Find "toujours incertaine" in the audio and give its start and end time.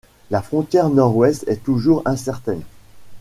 1.63-2.63